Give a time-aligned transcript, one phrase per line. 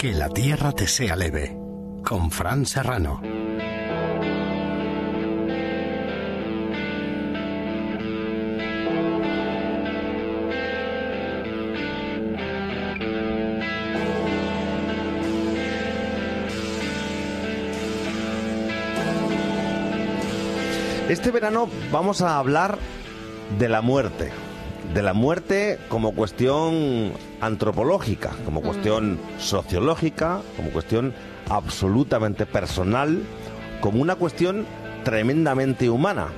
[0.00, 1.54] Que la tierra te sea leve.
[2.02, 3.20] Con Fran Serrano.
[21.10, 22.78] Este verano vamos a hablar
[23.58, 24.32] de la muerte.
[24.94, 31.14] De la muerte como cuestión antropológica, como cuestión sociológica, como cuestión
[31.48, 33.22] absolutamente personal,
[33.80, 34.66] como una cuestión
[35.04, 36.28] tremendamente humana.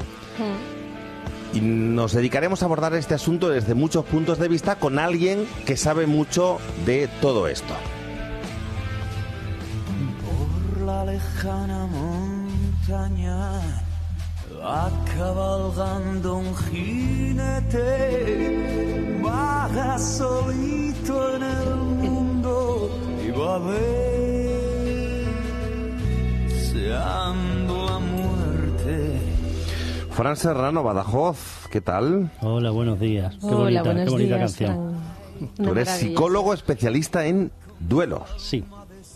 [1.54, 5.76] Y nos dedicaremos a abordar este asunto desde muchos puntos de vista con alguien que
[5.76, 7.74] sabe mucho de todo esto.
[10.24, 13.60] Por la lejana montaña
[14.62, 17.80] va cabalgando un jinete,
[19.22, 22.90] vaga solito en el mundo
[23.24, 23.58] y va
[26.48, 29.20] deseando la muerte.
[30.10, 32.30] Fran Serrano, Badajoz, ¿qué tal?
[32.40, 33.34] Hola, buenos días.
[33.40, 34.92] Qué Hola, bonita, buenos qué bonita días, canción.
[35.56, 38.22] Tú eres psicólogo especialista en duelos.
[38.38, 38.64] Sí,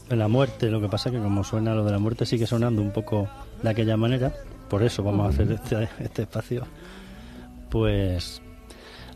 [0.08, 2.80] en la muerte, lo que pasa que como suena lo de la muerte sigue sonando
[2.82, 3.28] un poco
[3.62, 4.32] de aquella manera,
[4.68, 6.66] por eso vamos a hacer este, este espacio,
[7.70, 8.42] pues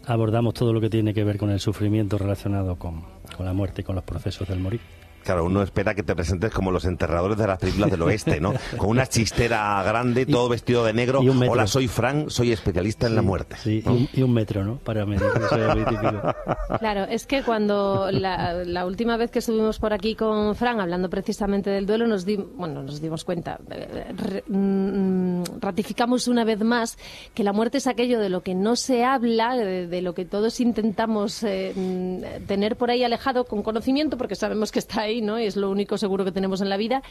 [0.07, 3.05] abordamos todo lo que tiene que ver con el sufrimiento relacionado con,
[3.37, 4.81] con la muerte y con los procesos del morir.
[5.25, 8.53] Claro, uno espera que te presentes como los enterradores de las películas del oeste, ¿no?
[8.77, 11.23] Con una chistera grande, todo vestido de negro.
[11.23, 11.53] y un metro.
[11.53, 13.57] Hola, soy Frank, soy especialista en la muerte.
[13.63, 13.93] Sí, ¿no?
[13.93, 14.77] y, un, y un metro, ¿no?
[14.79, 15.23] Para medir.
[15.25, 16.79] es.
[16.79, 21.11] Claro, es que cuando la, la última vez que estuvimos por aquí con Fran hablando
[21.11, 26.61] precisamente del duelo, nos, di- bueno, nos dimos cuenta, eh, re- mm, ratificamos una vez
[26.61, 26.97] más
[27.35, 30.25] que la muerte es aquello de lo que no se habla, de, de lo que
[30.25, 35.10] todos intentamos eh, mm, tener por ahí alejado con conocimiento, porque sabemos que está ahí,
[35.21, 35.39] ¿no?
[35.41, 37.03] Y es lo único seguro que tenemos en la vida,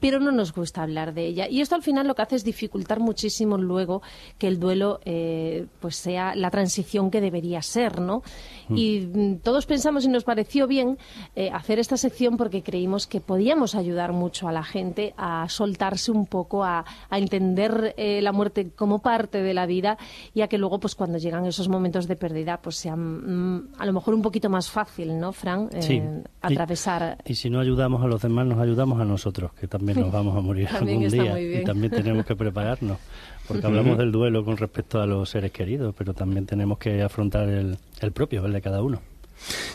[0.00, 1.48] pero no nos gusta hablar de ella.
[1.48, 4.02] Y esto al final lo que hace es dificultar muchísimo luego
[4.38, 8.22] que el duelo eh, pues sea la transición que debería ser, ¿no?
[8.68, 10.98] Y mm, todos pensamos y nos pareció bien
[11.36, 16.10] eh, hacer esta sección porque creímos que podíamos ayudar mucho a la gente a soltarse
[16.10, 19.98] un poco, a, a entender eh, la muerte como parte de la vida
[20.34, 23.86] y a que luego, pues cuando llegan esos momentos de pérdida, pues sea mm, a
[23.86, 25.68] lo mejor un poquito más fácil, ¿no, Fran?
[25.72, 25.94] Eh, Sí.
[25.96, 27.18] Y- atravesar.
[27.24, 30.36] Y si no ayudamos a los demás, nos ayudamos a nosotros, que también nos vamos
[30.36, 31.40] a morir algún día.
[31.40, 32.98] Y también tenemos que prepararnos,
[33.46, 37.48] porque hablamos del duelo con respecto a los seres queridos, pero también tenemos que afrontar
[37.48, 39.00] el, el propio, el de cada uno.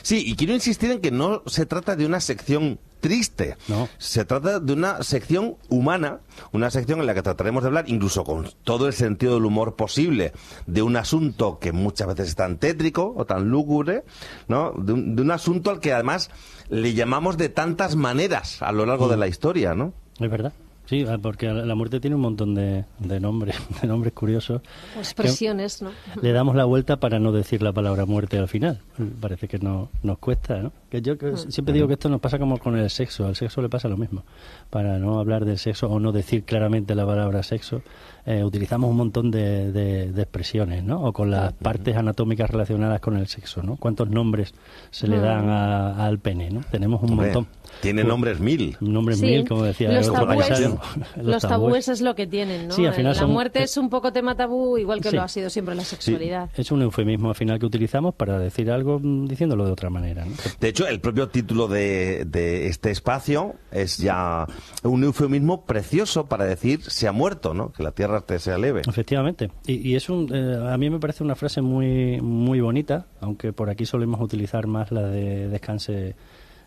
[0.01, 3.57] Sí, y quiero insistir en que no se trata de una sección triste.
[3.67, 3.89] No.
[3.97, 6.19] Se trata de una sección humana,
[6.51, 9.75] una sección en la que trataremos de hablar, incluso con todo el sentido del humor
[9.75, 10.33] posible,
[10.67, 14.03] de un asunto que muchas veces es tan tétrico o tan lúgubre,
[14.47, 14.71] ¿no?
[14.77, 16.29] De un, de un asunto al que además
[16.69, 19.93] le llamamos de tantas maneras a lo largo de la historia, ¿no?
[20.19, 20.53] Es verdad.
[20.91, 24.61] Sí, ah, porque la la muerte tiene un montón de, de nombres, de nombres curiosos.
[24.97, 25.91] Expresiones, ¿no?
[26.21, 28.81] Le damos la vuelta para no decir la palabra muerte al final.
[29.21, 30.73] Parece que no, nos cuesta, ¿no?
[30.91, 33.25] Que yo que siempre digo que esto nos pasa como con el sexo.
[33.25, 34.23] Al sexo le pasa lo mismo.
[34.69, 37.81] Para no hablar del sexo o no decir claramente la palabra sexo,
[38.25, 41.01] eh, utilizamos un montón de, de- de expresiones, ¿no?
[41.01, 43.77] O con las partes anatómicas relacionadas con el sexo, ¿no?
[43.77, 44.53] ¿Cuántos nombres
[44.91, 46.59] se le dan a- al pene, ¿no?
[46.69, 47.47] Tenemos un montón.
[47.81, 48.75] Tiene nombres mil.
[48.81, 50.81] Nombres Sí, mil, como decía los el otro tabúes, paisano.
[51.23, 52.73] los tabúes es lo que tienen, ¿no?
[52.75, 55.15] Sí, al final la son- muerte es un poco tema tabú, igual que Sí.
[55.15, 56.49] lo ha sido siempre la sexualidad.
[56.57, 60.25] Es un eufemismo al final que utilizamos para decir algo mm, diciéndolo de otra manera.
[60.25, 60.33] ¿no?
[60.59, 64.45] De hecho, el propio título de, de este espacio es ya
[64.83, 67.71] un eufemismo precioso para decir se ha muerto, ¿no?
[67.71, 68.81] Que la tierra te sea leve.
[68.87, 69.51] Efectivamente.
[69.65, 73.53] Y, y es un, eh, a mí me parece una frase muy, muy bonita, aunque
[73.53, 76.15] por aquí solemos utilizar más la de descanse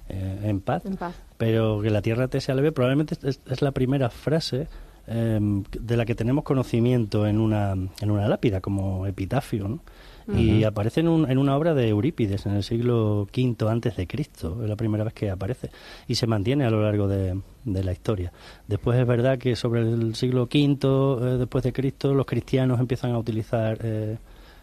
[0.08, 0.84] eh, en paz.
[0.86, 1.14] En paz.
[1.36, 4.68] Pero que la tierra te sea leve probablemente es, es la primera frase
[5.06, 9.80] eh, de la que tenemos conocimiento en una, en una lápida como epitafio, ¿no?
[10.36, 14.06] Y aparece en, un- en una obra de Eurípides en el siglo V antes de
[14.06, 15.70] Cristo, es la primera vez que aparece
[16.08, 18.32] y se mantiene a lo largo de, de la historia.
[18.66, 20.78] Después es verdad que sobre el siglo V
[21.34, 24.16] eh, después de Cristo los cristianos empiezan a utilizar eh,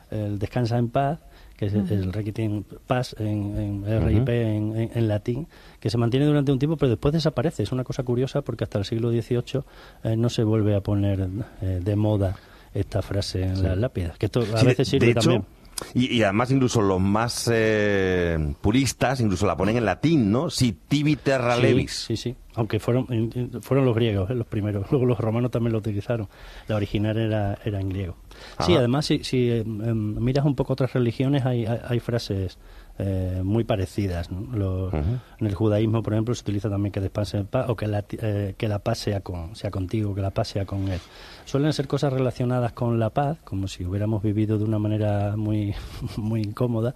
[0.10, 1.20] el descansa en paz
[1.56, 5.48] que es el Requiem Paz en, en RIP en, en- en latín,
[5.80, 7.62] que se mantiene durante un tiempo, pero después desaparece.
[7.62, 9.62] Es una cosa curiosa porque hasta el siglo XVIII
[10.06, 11.30] eh, no se vuelve a poner
[11.62, 12.36] eh, de moda
[12.74, 14.18] esta frase en las lápidas.
[14.18, 15.46] Que esto a Sí, veces sirve de hecho, también.
[15.94, 20.50] Y, y además incluso los más eh, puristas incluso la ponen en latín, ¿no?
[20.50, 21.92] Si tibi terra Sí, levis.
[22.08, 22.36] Sí, sí.
[22.56, 24.92] Aunque fueron, in- in- fueron los griegos eh, los primeros.
[24.92, 26.28] Luego los romanos también lo utilizaron.
[26.68, 28.18] La original era, era en griego.
[28.60, 32.58] Sí, además, si, si eh, miras un poco otras religiones, hay, hay, hay frases
[33.04, 34.30] eh, muy parecidas.
[34.32, 34.56] ¿no?
[34.56, 37.34] Lo- En el judaísmo, por ejemplo, se utiliza también que paz
[37.68, 40.66] o que la, eh, que la paz sea, con, sea contigo, que la paz sea
[40.66, 41.00] con él.
[41.46, 45.74] Suelen ser cosas relacionadas con la paz, como si hubiéramos vivido de una manera muy,
[46.18, 46.94] muy incómoda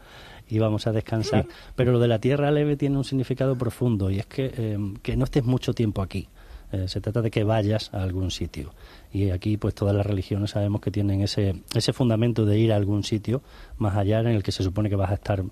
[0.48, 1.48] y vamos a descansar.
[1.76, 5.18] Pero lo de la tierra leve tiene un significado profundo y es que, em, que
[5.18, 6.30] no estés mucho tiempo aquí.
[6.72, 8.74] Eh, se trata de que vayas a algún sitio.
[9.14, 12.76] Y aquí, pues todas las religiones sabemos que tienen ese, ese fundamento de ir a
[12.76, 13.42] algún sitio
[13.78, 15.44] más allá en el que se supone que vas a estar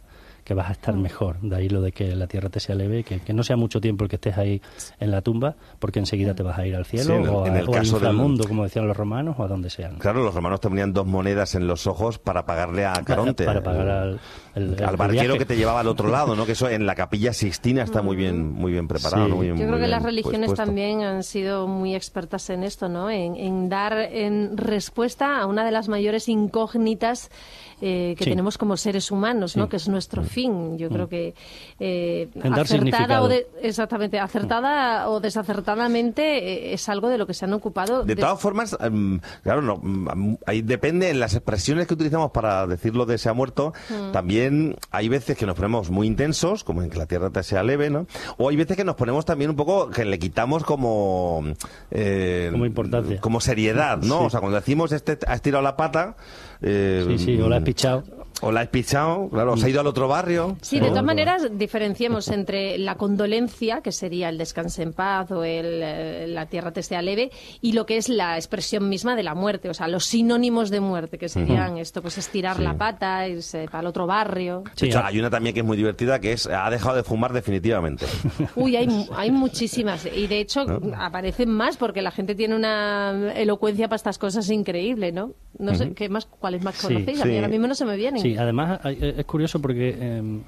[0.43, 1.39] que vas a estar mejor.
[1.41, 3.79] De ahí lo de que la tierra te sea leve, que, que no sea mucho
[3.81, 4.61] tiempo el que estés ahí
[4.99, 7.43] en la tumba, porque enseguida te vas a ir al cielo Sí, en el- o,
[7.43, 9.97] a- en el o al caso inframundo, como decían los romanos, o a donde sean.
[9.97, 13.45] Claro, los romanos te ponían dos monedas en los ojos para pagarle a Caronte.
[13.45, 14.19] Para pagar al,
[14.55, 15.39] el- el al barquero viaje.
[15.39, 16.45] que te llevaba al otro lado, ¿no?
[16.45, 19.29] Que eso en la capilla Sixtina está muy bien, muy bien preparado, Sí.
[19.29, 19.35] ¿no?
[19.37, 20.65] Muy bien- Yo muy creo que bien, las pues, religiones puesto.
[20.65, 23.09] también han sido muy expertas en esto, ¿no?
[23.09, 27.29] En, en dar en respuesta a una de las mayores incógnitas
[27.81, 28.29] eh, que Sí.
[28.29, 29.63] tenemos como seres humanos, ¿no?
[29.65, 29.69] Sí.
[29.71, 30.77] Que es nuestro fin.
[30.77, 31.33] Yo creo que
[31.79, 36.23] eh, En acertada o de- exactamente acertada o desacertadamente
[36.71, 38.03] eh, es algo de lo que se han ocupado.
[38.03, 42.67] De todas formas, em, claro, no, mm, ahí depende en las expresiones que utilizamos para
[42.67, 43.73] decirlo de se ha muerto.
[43.89, 44.11] Mm.
[44.11, 47.63] También hay veces que nos ponemos muy intensos, como en que la tierra te sea
[47.63, 48.07] leve, ¿no?
[48.37, 51.43] O hay veces que nos ponemos también un poco que le quitamos como
[51.91, 53.19] eh, Como importancia.
[53.19, 54.19] como seriedad, ¿no?
[54.21, 54.25] Sí.
[54.25, 56.15] O sea, cuando decimos este ha estirado la pata,
[56.61, 58.03] eh, Sí, sí, o la has pichado.
[58.41, 60.57] o la has pichado, claro, se ha ido al otro barrio.
[60.61, 65.43] Sí, de todas maneras diferenciemos entre la condolencia, que sería el descanse en paz o
[65.43, 67.31] el eh, la tierra te sea leve,
[67.61, 70.79] y lo que es la expresión misma de la muerte, o sea, los sinónimos de
[70.79, 74.63] muerte, que serían esto, pues estirar la pata, irse para el otro barrio.
[74.63, 77.03] De Sí, hecho, hay una también que es muy divertida, que es ha dejado de
[77.03, 78.05] fumar definitivamente.
[78.55, 80.05] Uy, hay, mu- hay muchísimas.
[80.05, 80.65] Y de hecho
[80.97, 85.31] aparecen más porque la gente tiene una elocuencia para estas cosas increíble, ¿no?
[85.59, 87.21] No sé, ¿qué más, ¿cuáles más Sí, conocéis?
[87.21, 87.35] A mí sí.
[87.37, 88.21] ahora mismo no se me vienen.
[88.21, 90.41] Sí, además eh, es curioso porque eh,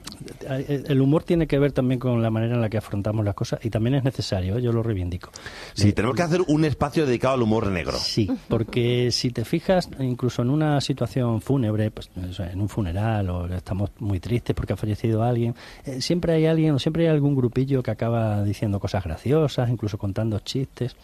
[0.49, 3.35] hay- el humor tiene que ver también con la manera en la que afrontamos las
[3.35, 4.61] cosas y también es necesario, ¿eh?
[4.61, 5.31] yo lo reivindico.
[5.73, 7.97] Sí, tenemos que hacer un espacio dedicado al humor negro.
[7.97, 13.47] Sí, porque si te fijas, incluso en una situación fúnebre, pues, en un funeral o
[13.53, 17.35] estamos muy tristes porque ha fallecido alguien, eh, siempre hay alguien o siempre hay algún
[17.35, 20.95] grupillo que acaba diciendo cosas graciosas, incluso contando chistes.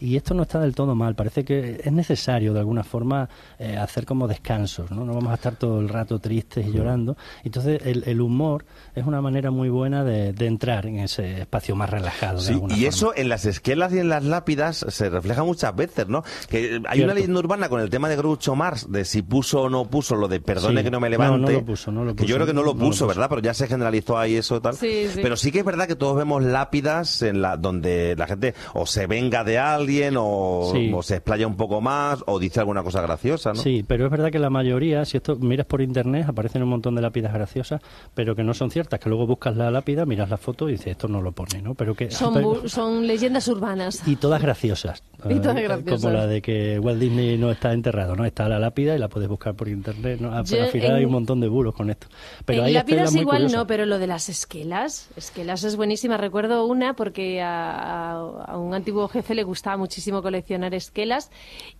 [0.00, 3.28] Y esto no está del todo mal, parece que es necesario de alguna forma
[3.58, 5.04] eh, hacer como descansos, ¿no?
[5.04, 7.16] No vamos a estar todo el rato tristes y llorando.
[7.44, 8.64] Entonces el, el humor
[8.94, 12.40] es una manera muy buena de, de entrar en ese espacio más relajado.
[12.40, 12.76] Sí, y forma.
[12.76, 16.22] eso en las esquelas y en las lápidas se refleja muchas veces, ¿no?
[16.48, 19.70] Que hay una leyenda urbana con el tema de Groucho Marx, de si puso o
[19.70, 20.84] no puso lo de perdone Sí.
[20.84, 21.52] que no me No, levante.
[21.52, 22.34] no lo puso, no lo Que yo puso.
[22.36, 23.06] creo que no lo No lo puso, puso.
[23.06, 23.26] ¿verdad?
[23.28, 24.74] Pero ya se generalizó ahí eso y tal.
[24.74, 25.20] Sí, sí.
[25.22, 28.86] Pero sí que es verdad que todos vemos lápidas en la donde la gente o
[28.86, 30.90] se venga de alguien o, Sí.
[30.94, 33.60] o se explaya un poco más o dice alguna cosa graciosa, ¿no?
[33.62, 36.94] Sí, pero es verdad que la mayoría, si esto miras por internet, aparecen un montón
[36.94, 37.80] de lápidas graciosas,
[38.14, 40.88] pero que no son ciertas, que luego buscas la lápida, miras la foto y dices,
[40.88, 41.74] esto no lo pone, ¿no?
[41.74, 42.10] Pero que...
[42.10, 44.02] Son, pero- son leyendas urbanas.
[44.06, 45.02] y todas graciosas.
[45.28, 46.00] Y todas Eh, graciosas.
[46.00, 48.24] Como la de que Walt Disney no está enterrado, ¿no?
[48.24, 50.28] Está la lápida y la puedes buscar por internet, ¿no?
[50.32, 52.06] Ah, Pero Yo al final en- hay un montón de bulos con esto.
[52.44, 53.58] Pero en lápidas igual curiosas.
[53.58, 56.16] no, pero lo de las esquelas, esquelas es buenísima.
[56.18, 61.30] Recuerdo una porque a, a- a un antiguo jefe le gustaba muchísimo coleccionar esquelas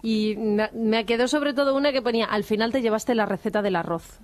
[0.03, 3.63] y me, me quedó sobre todo una que ponía, al final te llevaste la receta
[3.63, 4.19] del arroz.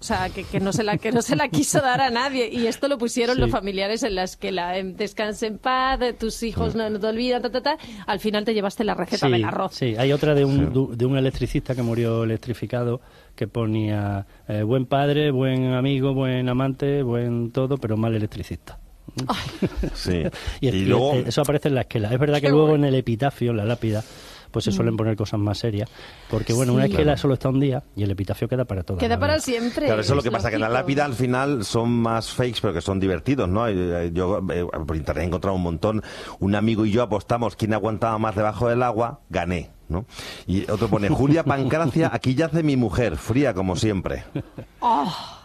[0.00, 2.48] O sea, que, que no se la, que no se la quiso dar a nadie.
[2.50, 3.40] Y esto lo pusieron Sí.
[3.42, 4.78] los familiares en la esquela.
[4.78, 7.76] En Descanse en paz, tus hijos no, no te olvidan, ta, ta, ta.
[8.06, 9.74] Al final te llevaste la receta sí, del arroz.
[9.74, 13.02] Sí, hay otra de un, du- de un electricista que murió electrificado
[13.36, 18.78] que ponía eh, buen padre, buen amigo, buen amante, buen todo, pero mal electricista.
[19.94, 20.22] Sí.
[20.60, 22.10] Y, Y y luego- eso aparece en la esquela.
[22.12, 22.86] Es verdad que luego bueno.
[22.86, 24.02] en el epitafio, en la lápida,
[24.50, 24.74] pues se Mm.
[24.74, 25.88] suelen poner cosas más serias.
[26.28, 26.92] Porque, bueno, una Sí.
[26.92, 29.86] esquela solo está un día y el epitafio queda para toda Queda la para siempre.
[29.86, 32.58] Claro, eso es lo que pasa, que en la lápida al final son más fakes,
[32.60, 33.66] pero que son divertidos, ¿no?
[33.68, 36.02] Eh, eh, Yo eh, por internet he encontrado un montón.
[36.38, 40.04] Un amigo y yo apostamos quién aguantaba más debajo del agua, gané, ¿no?
[40.46, 44.24] Y otro pone, Julia Pancracia, aquí yace mi mujer, fría como siempre.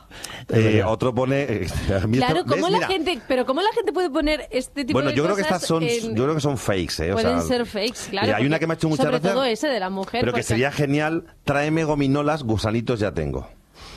[0.49, 1.41] Eh, otro pone...
[1.43, 1.67] eh,
[2.11, 2.71] Claro, ¿cómo ¿ves?
[2.71, 5.35] la Mira, gente, pero cómo la gente puede poner este tipo Bueno, de yo creo
[5.35, 7.11] que cosas estas son, en- yo creo que son fakes, ¿eh?
[7.11, 8.27] O Pueden sea, ser fakes, claro.
[8.27, 9.33] mira, hay una que me ha hecho mucha sobre gracia.
[9.33, 10.21] todo ese de la mujer.
[10.21, 13.47] Pero que porque- sería genial, tráeme gominolas, gusanitos ya tengo.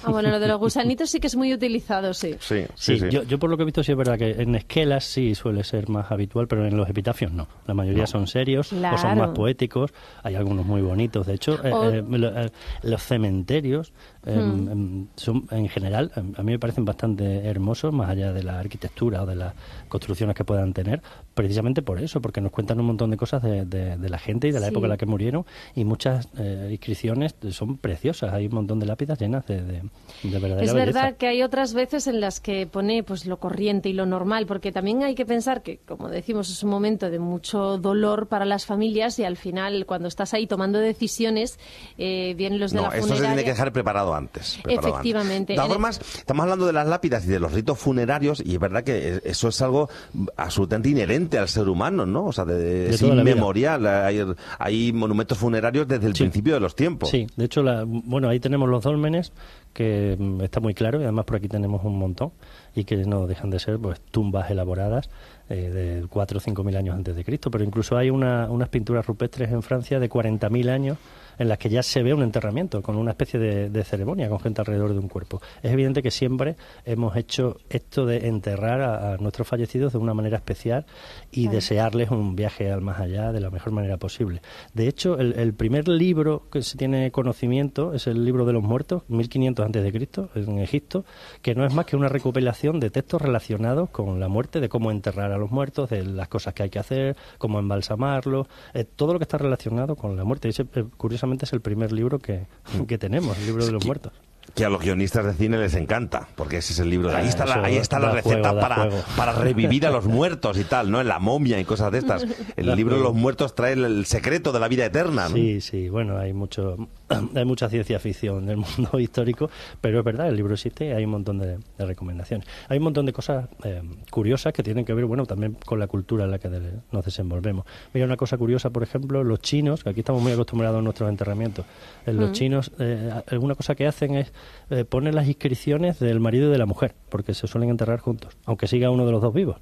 [0.04, 2.36] Ah, bueno, lo de los gusanitos sí que es muy utilizado, sí.
[2.40, 5.04] Sí, Sí, Yo, yo por lo que he visto sí es verdad que en esquelas
[5.04, 7.48] sí suele ser más habitual, pero en los epitafios no.
[7.66, 9.92] La mayoría son serios o son más poéticos.
[10.22, 11.26] Hay algunos muy bonitos.
[11.26, 12.50] De hecho, eh, O- eh, lo- eh,
[12.82, 13.92] los cementerios
[14.26, 14.68] eh, Hmm.
[14.70, 18.58] em, son en general em, a mí me parecen bastante hermosos, más allá de la
[18.58, 19.54] arquitectura o de las
[19.88, 21.00] construcciones que puedan tener,
[21.34, 24.48] precisamente por eso, porque nos cuentan un montón de cosas de, de- de la gente
[24.48, 24.70] y de la Sí.
[24.72, 28.32] época en la que murieron y muchas eh, inscripciones son preciosas.
[28.34, 29.82] Hay un montón de lápidas llenas de, de,
[30.24, 30.74] Es belleza.
[30.74, 34.46] verdad que hay otras veces en las que pone pues lo corriente y lo normal,
[34.46, 38.44] porque también hay que pensar que, como decimos, es un momento de mucho dolor para
[38.44, 41.58] las familias y al final, cuando estás ahí tomando decisiones,
[41.98, 44.58] eh, vienen los de No, la esto se tiene que dejar preparado antes.
[44.62, 45.52] preparado Efectivamente.
[45.52, 45.68] antes.
[45.68, 48.82] De todas estamos hablando de las lápidas y de los ritos funerarios y es verdad
[48.82, 49.88] que eso es algo
[50.36, 52.26] absolutamente inherente al ser humano, ¿no?
[52.26, 53.86] O sea, de, De es inmemorial.
[53.86, 54.20] Hay,
[54.58, 56.24] hay monumentos funerarios desde el Sí.
[56.24, 57.08] principio de los tiempos.
[57.10, 59.32] Sí, de hecho, la- bueno, ahí tenemos los dólmenes,
[59.72, 62.32] que mm, está muy claro, y además por aquí tenemos un montón,
[62.74, 65.08] y que no dejan de ser pues tumbas elaboradas
[65.48, 65.70] eh,
[66.02, 67.50] de 4 o 5 mil años antes de Cristo.
[67.50, 70.98] Pero incluso hay una- unas pinturas rupestres en Francia de 40 mil años
[71.38, 74.40] en las que ya se ve un enterramiento, con una especie de, de ceremonia, con
[74.40, 75.40] gente alrededor de un cuerpo.
[75.62, 80.14] Es evidente que siempre hemos hecho esto de enterrar a, a nuestros fallecidos de una
[80.14, 80.86] manera especial
[81.30, 81.56] y Claro.
[81.56, 84.42] desearles un viaje al más allá de la mejor manera posible.
[84.74, 88.62] De hecho, el, el primer libro que se tiene conocimiento es el libro de los
[88.62, 91.04] muertos, 1500 antes de Cristo, en Egipto,
[91.42, 94.90] que no es más que una recopilación de textos relacionados con la muerte, de cómo
[94.90, 99.12] enterrar a los muertos, de las cosas que hay que hacer, cómo embalsamarlos, eh, todo
[99.12, 100.48] lo que está relacionado con la muerte.
[100.48, 102.46] Ese, eh, curiosamente, es el primer libro que,
[102.86, 104.12] que tenemos, el libro de los muertos.
[104.54, 107.08] Que a los guionistas de cine les encanta, porque ese es el libro.
[107.10, 110.58] de Ahí Ah, está la, ahí está la receta para, para revivir a los muertos
[110.58, 111.00] y tal, ¿no?
[111.00, 112.26] En la momia y cosas de estas.
[112.56, 115.34] El libro de los muertos trae el, secreto de la vida eterna, ¿no?
[115.34, 116.88] Sí, sí, bueno, hay mucho,
[117.34, 119.50] hay mucha ciencia ficción del mundo histórico,
[119.80, 122.46] pero es verdad, el libro existe y hay un montón de, de recomendaciones.
[122.68, 125.86] Hay un montón de cosas eh, curiosas que tienen que ver, bueno, también con la
[125.86, 126.48] cultura en la que
[126.90, 127.66] nos desenvolvemos.
[127.92, 131.08] Mira, una cosa curiosa, por ejemplo, los chinos, que aquí estamos muy acostumbrados a nuestros
[131.08, 131.66] enterramientos,
[132.06, 134.32] en los chinos, eh, alguna cosa que hacen es
[134.70, 138.36] eh, poner las inscripciones del marido y de la mujer, porque se suelen enterrar juntos,
[138.44, 139.56] aunque siga uno de los dos vivos.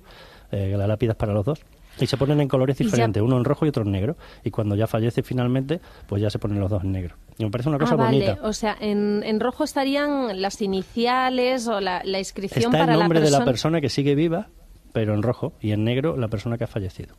[0.50, 1.60] Eh, la lápida es para los dos.
[1.98, 4.16] Y se ponen en colores diferentes, uno en rojo y otro en negro.
[4.44, 7.16] Y cuando ya fallece finalmente, pues ya se ponen los dos en negro.
[7.38, 8.18] Y me parece una cosa ah, vale.
[8.18, 8.46] bonita.
[8.46, 13.00] O sea, en, en rojo estarían las iniciales o la, la inscripción Está para el
[13.00, 14.48] nombre la de la persona que sigue viva,
[14.92, 17.14] pero en rojo, y en negro la persona que ha fallecido.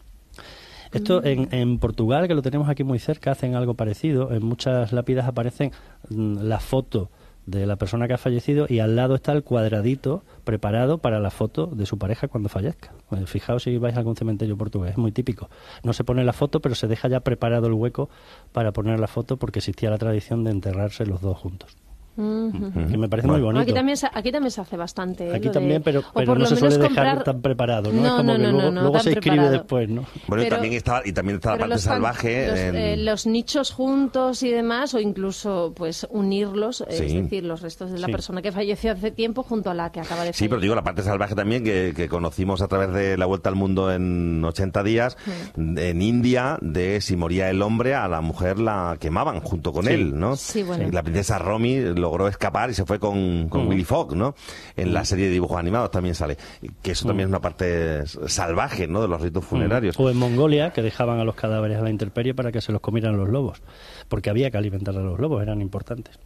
[0.93, 1.25] Esto Mm.
[1.27, 4.31] en, en Portugal, que lo tenemos aquí muy cerca, hacen algo parecido.
[4.31, 5.71] En muchas lápidas aparecen
[6.09, 7.09] mm, la foto
[7.47, 11.31] de la persona que ha fallecido y al lado está el cuadradito preparado para la
[11.31, 12.93] foto de su pareja cuando fallezca.
[13.11, 15.49] Eh, Fijaos si vais a algún cementerio portugués, es muy típico.
[15.81, 18.09] No se pone la foto, pero se deja ya preparado el hueco
[18.51, 21.75] para poner la foto porque existía la tradición de enterrarse los dos juntos.
[22.17, 22.71] Ujú.
[22.89, 23.61] Que me parece muy bonito.
[23.61, 25.27] Aquí también, se, aquí también se hace bastante.
[25.27, 25.35] ¿eh?
[25.35, 27.91] Aquí lo de- también, pero, pero no lo se suele menos dejar comprar- tan preparado,
[27.93, 28.01] ¿no?
[28.01, 29.51] No, es como no, que no, luego, no, no, luego tan se escribe preparado.
[29.51, 30.05] después, ¿no?
[30.27, 32.47] Bueno, y Pero- también está, y también está la parte los salvaje.
[32.47, 37.03] Los, en- eh, los nichos juntos y demás, o incluso pues unirlos, eh, Sí.
[37.05, 38.11] es decir, los restos de la Sí.
[38.11, 40.61] persona que falleció hace tiempo junto a la que acaba de Sí, pero fallecer.
[40.61, 43.91] digo, la parte salvaje también que, que conocimos a través de la Vuelta al Mundo
[43.91, 45.17] en 80 días,
[45.55, 49.93] en India, de si moría el hombre, a la mujer la quemaban junto con Sí.
[49.93, 50.35] él, ¿no?
[50.35, 50.87] Sí, bueno.
[50.87, 51.75] Y La princesa Romy
[52.07, 53.67] logró escapar y se fue con, con.
[53.67, 54.33] Willy Fogg, ¿no?
[54.77, 56.37] En la serie de dibujos animados también sale.
[56.81, 59.01] Que eso también es una parte salvaje, ¿no?
[59.01, 59.99] De los ritos funerarios.
[59.99, 62.79] O en Mongolia, que dejaban a los cadáveres a la intemperie para que se los
[62.79, 63.61] comieran los lobos.
[64.07, 66.17] Porque había que alimentar a los lobos, eran importantes.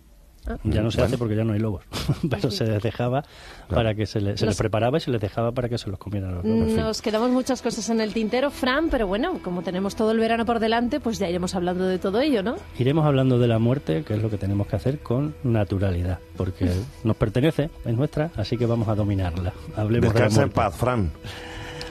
[0.64, 1.04] Ya no se Bueno.
[1.08, 1.84] hace porque ya no hay lobos.
[2.30, 3.24] Pero se les dejaba
[3.70, 6.00] para que se, le- se les preparaba y se les dejaba para que se los
[6.00, 6.62] comieran los lobos.
[6.62, 6.78] En fin.
[6.78, 10.46] Nos quedamos muchas cosas en el tintero, Fran, pero bueno, como tenemos todo el verano
[10.46, 12.56] por delante, pues ya iremos hablando de todo ello, ¿no?
[12.80, 16.72] Iremos hablando de la muerte, que es lo que tenemos que hacer con naturalidad, porque
[17.04, 19.54] nos pertenece, es nuestra, así que vamos a dominarla.
[19.76, 21.12] Hablemos Descansa de la en paz, Fran.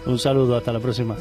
[0.07, 1.15] Un saludo, hasta la próxima.